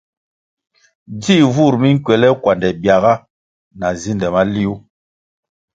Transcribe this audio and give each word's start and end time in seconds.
Dzih 1.19 1.45
vur 1.55 1.73
mi 1.81 1.89
nkuele 1.95 2.27
kuande 2.41 2.69
biaga 2.81 3.13
na 3.79 3.87
zinde 4.01 4.27
maliwuh. 4.35 4.79